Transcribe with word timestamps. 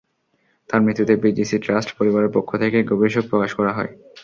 তাঁর 0.69 0.81
মৃত্যুতে 0.81 1.13
BGC 1.23 1.57
trust 1.59 1.89
পরিবারের 1.97 2.33
পক্ষ 2.33 2.49
থেকে 2.63 2.77
গভীর 2.89 3.11
শোক 3.13 3.25
প্রকাশ 3.31 3.51
করা 3.59 3.71
হয়। 3.77 3.91